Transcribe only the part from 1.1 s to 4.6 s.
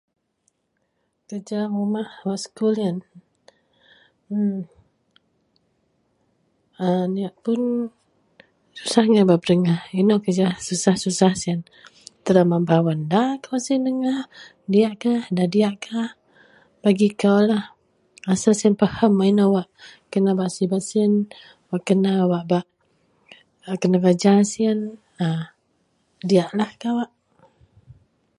kerja rumah wak sekul ien emm